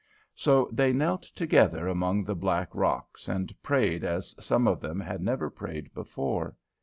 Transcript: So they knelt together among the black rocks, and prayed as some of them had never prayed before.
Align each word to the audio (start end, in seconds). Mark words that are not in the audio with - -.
So 0.33 0.67
they 0.71 0.93
knelt 0.93 1.21
together 1.35 1.87
among 1.87 2.23
the 2.23 2.33
black 2.33 2.69
rocks, 2.73 3.27
and 3.27 3.53
prayed 3.61 4.03
as 4.03 4.33
some 4.43 4.67
of 4.67 4.79
them 4.81 4.99
had 4.99 5.21
never 5.21 5.51
prayed 5.51 5.93
before. 5.93 6.55